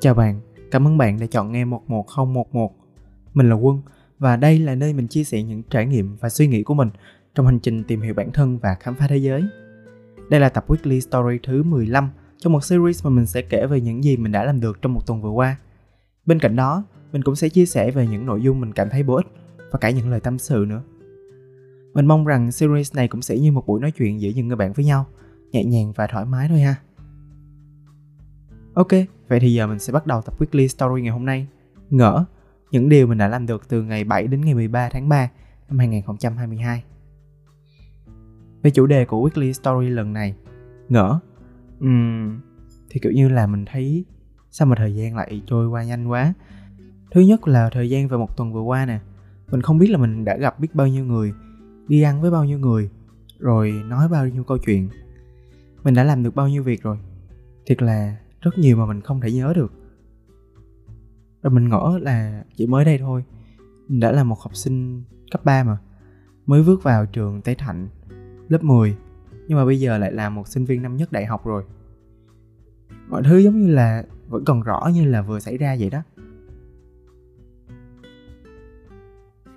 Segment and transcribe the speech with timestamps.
[0.00, 0.40] Chào bạn,
[0.70, 2.74] cảm ơn bạn đã chọn nghe 11011.
[3.34, 3.82] Mình là Quân
[4.18, 6.90] và đây là nơi mình chia sẻ những trải nghiệm và suy nghĩ của mình
[7.34, 9.44] trong hành trình tìm hiểu bản thân và khám phá thế giới.
[10.30, 13.80] Đây là tập Weekly Story thứ 15 trong một series mà mình sẽ kể về
[13.80, 15.56] những gì mình đã làm được trong một tuần vừa qua.
[16.26, 19.02] Bên cạnh đó, mình cũng sẽ chia sẻ về những nội dung mình cảm thấy
[19.02, 19.26] bổ ích
[19.70, 20.82] và cả những lời tâm sự nữa.
[21.94, 24.56] Mình mong rằng series này cũng sẽ như một buổi nói chuyện giữa những người
[24.56, 25.06] bạn với nhau,
[25.52, 26.74] nhẹ nhàng và thoải mái thôi ha.
[28.74, 28.92] Ok,
[29.28, 31.46] vậy thì giờ mình sẽ bắt đầu tập Weekly Story ngày hôm nay.
[31.90, 32.24] Ngỡ,
[32.70, 35.30] những điều mình đã làm được từ ngày 7 đến ngày 13 tháng 3
[35.68, 36.84] năm 2022.
[38.62, 40.34] Về chủ đề của Weekly Story lần này,
[40.88, 41.18] ngỡ,
[41.80, 42.40] um,
[42.90, 44.04] thì kiểu như là mình thấy
[44.50, 46.34] sao mà thời gian lại trôi qua nhanh quá.
[47.10, 49.00] Thứ nhất là thời gian về một tuần vừa qua nè,
[49.50, 51.32] mình không biết là mình đã gặp biết bao nhiêu người,
[51.88, 52.90] đi ăn với bao nhiêu người,
[53.38, 54.88] rồi nói bao nhiêu câu chuyện.
[55.84, 56.98] Mình đã làm được bao nhiêu việc rồi.
[57.66, 59.72] Thiệt là rất nhiều mà mình không thể nhớ được.
[61.42, 63.24] Rồi mình ngỡ là chỉ mới đây thôi,
[63.88, 65.78] mình đã là một học sinh cấp 3 mà,
[66.46, 67.88] mới bước vào trường Tây Thạnh,
[68.48, 68.96] lớp 10
[69.48, 71.64] nhưng mà bây giờ lại là một sinh viên năm nhất đại học rồi.
[73.08, 76.02] Mọi thứ giống như là vẫn còn rõ như là vừa xảy ra vậy đó.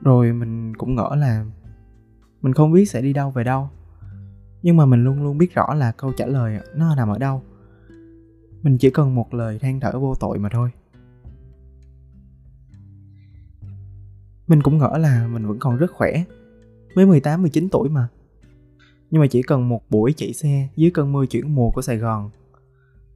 [0.00, 1.46] Rồi mình cũng ngỡ là
[2.42, 3.70] mình không biết sẽ đi đâu về đâu,
[4.62, 7.42] nhưng mà mình luôn luôn biết rõ là câu trả lời nó nằm ở đâu
[8.62, 10.70] mình chỉ cần một lời than thở vô tội mà thôi.
[14.46, 16.24] Mình cũng ngỡ là mình vẫn còn rất khỏe.
[16.94, 18.08] Mới 18, 19 tuổi mà.
[19.10, 21.96] Nhưng mà chỉ cần một buổi chạy xe dưới cơn mưa chuyển mùa của Sài
[21.96, 22.30] Gòn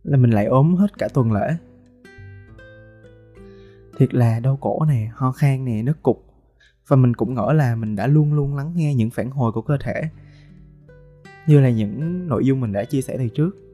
[0.03, 1.57] Là mình lại ốm hết cả tuần lễ.
[3.99, 6.25] Thiệt là đau cổ nè, ho khan nè, nứt cục.
[6.89, 9.63] Và mình cũng ngỡ là mình đã luôn luôn lắng nghe những phản hồi của
[9.63, 10.03] cơ thể
[11.47, 13.66] Như là những nội dung mình đã chia sẻ từ trước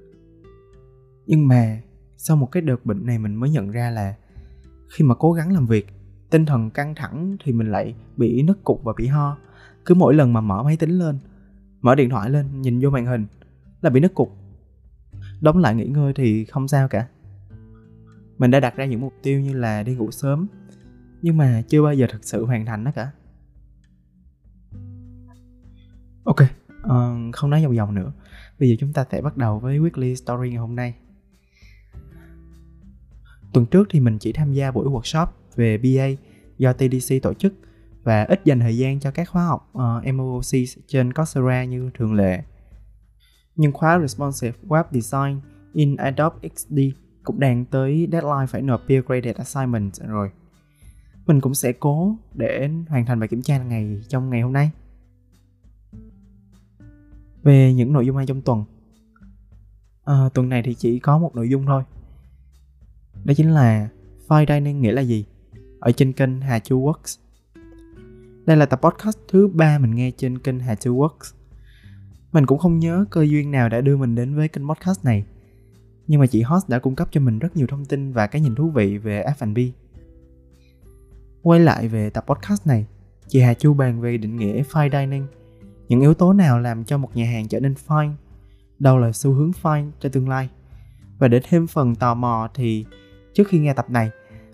[1.26, 1.80] nhưng mà
[2.16, 4.14] sau một cái đợt bệnh này mình mới nhận ra là
[4.88, 5.86] khi mà cố gắng làm việc
[6.30, 9.36] tinh thần căng thẳng thì mình lại bị nứt cục và bị ho.
[9.84, 11.18] Cứ mỗi lần mà mở máy tính lên
[11.80, 13.26] mở điện thoại lên nhìn vô màn hình
[13.80, 14.36] là bị nứt cục
[15.40, 17.06] đóng lại nghỉ ngơi thì không sao cả.
[18.38, 20.46] Mình đã đặt ra những mục tiêu như là đi ngủ sớm
[21.22, 23.10] nhưng mà chưa bao giờ thực sự hoàn thành nó cả.
[26.24, 28.12] Ok uh, không nói vòng vòng nữa.
[28.60, 30.94] Bây giờ chúng ta sẽ bắt đầu với weekly story ngày hôm nay.
[33.52, 35.26] Tuần trước thì mình chỉ tham gia buổi workshop
[35.56, 36.06] về BA
[36.58, 37.54] do TDC tổ chức
[38.02, 40.42] và ít dành thời gian cho các khóa học ờ, uh, MOOC
[40.86, 42.42] trên Coursera như thường lệ.
[43.56, 45.40] Nhưng khóa Responsive Web Design
[45.72, 46.78] in Adobe XD
[47.24, 50.30] cũng đang tới deadline phải nộp peer graded assignment rồi.
[51.26, 54.70] Mình cũng sẽ cố để hoàn thành bài kiểm tra ngày trong ngày hôm nay.
[57.42, 58.64] Về những nội dung hay trong tuần.
[60.04, 61.82] À, tuần này thì chỉ có một nội dung thôi
[63.24, 63.88] đó chính là
[64.28, 65.24] fine dining nghĩa là gì
[65.80, 67.18] ở trên kênh Hà Chu Works.
[68.46, 71.34] Đây là tập podcast thứ ba mình nghe trên kênh Hà Chu Works.
[72.32, 75.24] Mình cũng không nhớ cơ duyên nào đã đưa mình đến với kênh podcast này.
[76.06, 78.42] Nhưng mà chị host đã cung cấp cho mình rất nhiều thông tin và cái
[78.42, 79.58] nhìn thú vị về F&B.
[81.42, 82.86] Quay lại về tập podcast này,
[83.28, 85.26] chị Hà Chu bàn về định nghĩa fine dining.
[85.88, 88.12] Những yếu tố nào làm cho một nhà hàng trở nên fine?
[88.78, 90.48] Đâu là xu hướng fine cho tương lai?
[91.18, 92.86] Và để thêm phần tò mò thì
[93.34, 94.10] Trước khi nghe tập này,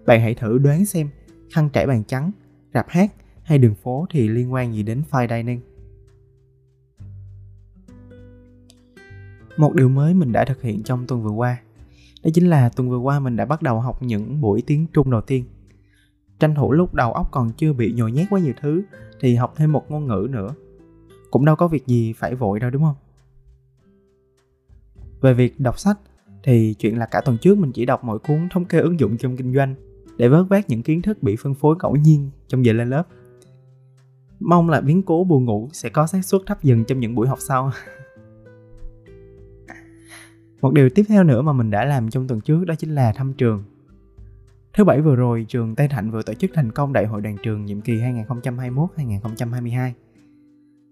[0.06, 1.08] bạn hãy thử đoán xem
[1.52, 2.30] khăn trải bàn trắng,
[2.74, 3.12] rạp hát
[3.42, 5.60] hay đường phố thì liên quan gì đến fine dining.
[9.56, 11.58] Một điều mới mình đã thực hiện trong tuần vừa qua
[12.24, 15.10] đó chính là tuần vừa qua mình đã bắt đầu học những buổi tiếng Trung
[15.10, 15.44] đầu tiên.
[16.38, 18.82] Tranh thủ lúc đầu óc còn chưa bị nhồi nhét quá nhiều thứ
[19.20, 20.54] thì học thêm một ngôn ngữ nữa.
[21.30, 22.94] Cũng đâu có việc gì phải vội đâu đúng không?
[25.20, 25.98] Về việc đọc sách
[26.48, 29.16] thì chuyện là cả tuần trước mình chỉ đọc mọi cuốn thống kê ứng dụng
[29.16, 29.74] trong kinh doanh
[30.16, 33.02] để vớt vát những kiến thức bị phân phối ngẫu nhiên trong giờ lên lớp.
[34.40, 37.28] Mong là biến cố buồn ngủ sẽ có xác suất thấp dần trong những buổi
[37.28, 37.70] học sau.
[40.60, 43.12] Một điều tiếp theo nữa mà mình đã làm trong tuần trước đó chính là
[43.12, 43.64] thăm trường.
[44.72, 47.36] Thứ bảy vừa rồi, trường Tây Thạnh vừa tổ chức thành công đại hội đoàn
[47.42, 49.90] trường nhiệm kỳ 2021-2022.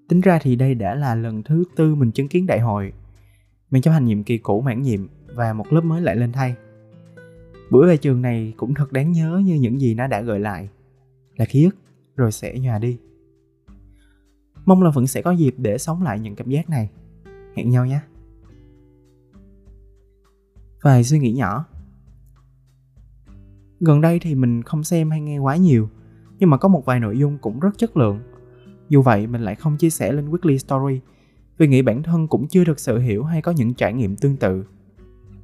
[0.09, 2.93] Tính ra thì đây đã là lần thứ tư mình chứng kiến đại hội.
[3.71, 6.55] Mình chấp hành nhiệm kỳ cũ mãn nhiệm và một lớp mới lại lên thay.
[7.71, 10.69] Buổi về trường này cũng thật đáng nhớ như những gì nó đã gợi lại.
[11.37, 11.77] Là ký ức,
[12.17, 12.99] rồi sẽ nhòa đi.
[14.65, 16.91] Mong là vẫn sẽ có dịp để sống lại những cảm giác này.
[17.57, 18.01] Hẹn nhau nhé.
[20.83, 21.65] Vài suy nghĩ nhỏ
[23.81, 25.89] Gần đây thì mình không xem hay nghe quá nhiều
[26.39, 28.21] Nhưng mà có một vài nội dung cũng rất chất lượng
[28.89, 31.01] Dù vậy mình lại không chia sẻ lên Weekly Story
[31.59, 34.37] Vì nghĩ bản thân cũng chưa thực sự hiểu hay có những trải nghiệm tương
[34.37, 34.65] tự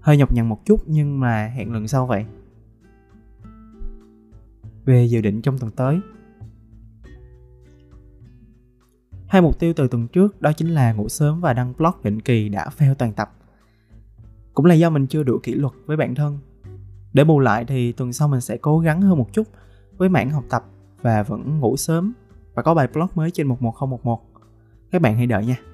[0.02, 2.24] hơi nhọc nhằn một chút, nhưng mà hẹn lần sau vậy
[4.84, 6.00] về dự định trong tuần tới.
[9.26, 12.20] Hai mục tiêu từ tuần trước, đó chính là ngủ sớm và đăng blog định
[12.20, 13.32] kỳ đã fail toàn tập.
[14.54, 16.38] Cũng là do mình chưa đủ kỷ luật với bản thân.
[17.12, 19.48] Để bù lại thì tuần sau mình sẽ cố gắng hơn một chút
[19.96, 20.64] với mảng học tập
[21.02, 22.12] và vẫn ngủ sớm
[22.54, 24.20] và có bài blog mới trên 11011.
[24.90, 25.71] Các bạn hãy đợi nha.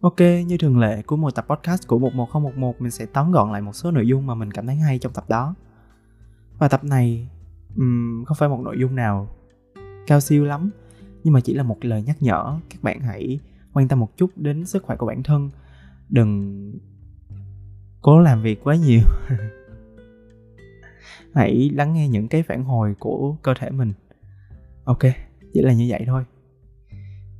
[0.00, 3.60] Ok, như thường lệ của một tập podcast của 11011 mình sẽ tóm gọn lại
[3.60, 5.54] một số nội dung mà mình cảm thấy hay trong tập đó.
[6.58, 7.28] Và tập này
[7.76, 9.28] um, không phải một nội dung nào
[10.06, 10.70] cao siêu lắm,
[11.24, 13.40] nhưng mà chỉ là một lời nhắc nhở các bạn hãy
[13.72, 15.50] quan tâm một chút đến sức khỏe của bản thân.
[16.08, 16.72] Đừng
[18.02, 19.02] cố làm việc quá nhiều.
[21.34, 23.92] hãy lắng nghe những cái phản hồi của cơ thể mình.
[24.84, 25.02] Ok,
[25.52, 26.24] chỉ là như vậy thôi.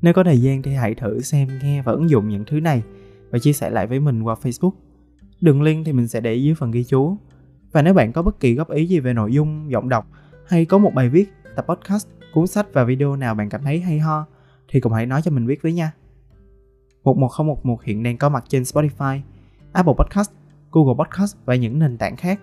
[0.02, 2.82] Nếu có thời gian thì hãy thử xem, nghe và ứng dụng những thứ này
[3.30, 4.72] và chia sẻ lại với mình qua Facebook.
[5.40, 7.16] Đường link thì mình sẽ để dưới phần ghi chú.
[7.72, 10.06] Và nếu bạn có bất kỳ góp ý gì về nội dung, giọng đọc
[10.46, 13.80] hay có một bài viết, tập podcast, cuốn sách và video nào bạn cảm thấy
[13.80, 14.26] hay ho
[14.68, 15.92] thì cũng hãy nói cho mình biết với nha.
[17.04, 19.20] 11011 hiện đang có mặt trên Spotify,
[19.72, 20.30] Apple Podcast,
[20.72, 22.40] Google Podcast và những nền tảng khác.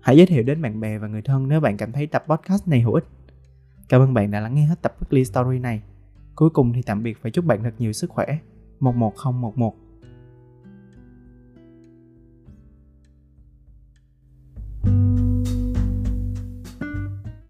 [0.00, 2.68] Hãy giới thiệu đến bạn bè và người thân nếu bạn cảm thấy tập podcast
[2.68, 3.04] này hữu ích.
[3.88, 5.82] Cảm ơn bạn đã lắng nghe hết tập Weekly Story này.
[6.34, 8.26] Cuối cùng thì tạm biệt và chúc bạn thật nhiều sức khỏe.
[8.80, 9.74] 11011